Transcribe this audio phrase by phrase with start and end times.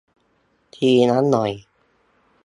[0.75, 1.51] ทีละหน่อย